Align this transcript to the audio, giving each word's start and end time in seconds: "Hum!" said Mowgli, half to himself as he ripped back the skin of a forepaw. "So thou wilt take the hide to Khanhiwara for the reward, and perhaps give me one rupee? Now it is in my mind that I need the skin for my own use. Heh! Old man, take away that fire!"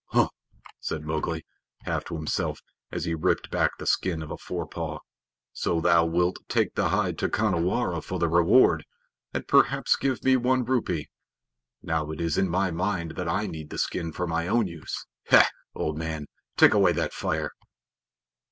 "Hum!" 0.07 0.29
said 0.79 1.03
Mowgli, 1.03 1.45
half 1.83 2.05
to 2.05 2.15
himself 2.15 2.59
as 2.91 3.05
he 3.05 3.13
ripped 3.13 3.51
back 3.51 3.77
the 3.77 3.85
skin 3.85 4.23
of 4.23 4.31
a 4.31 4.35
forepaw. 4.35 4.97
"So 5.53 5.79
thou 5.79 6.05
wilt 6.05 6.39
take 6.49 6.73
the 6.73 6.89
hide 6.89 7.19
to 7.19 7.29
Khanhiwara 7.29 8.01
for 8.01 8.17
the 8.17 8.27
reward, 8.27 8.83
and 9.31 9.47
perhaps 9.47 9.95
give 9.95 10.23
me 10.23 10.37
one 10.37 10.65
rupee? 10.65 11.11
Now 11.83 12.09
it 12.09 12.19
is 12.19 12.35
in 12.39 12.49
my 12.49 12.71
mind 12.71 13.11
that 13.11 13.29
I 13.29 13.45
need 13.45 13.69
the 13.69 13.77
skin 13.77 14.11
for 14.11 14.25
my 14.25 14.47
own 14.47 14.65
use. 14.65 15.05
Heh! 15.25 15.45
Old 15.75 15.99
man, 15.99 16.25
take 16.57 16.73
away 16.73 16.93
that 16.93 17.13
fire!" 17.13 17.51